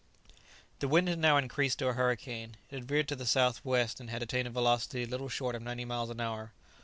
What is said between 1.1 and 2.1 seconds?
now increased to a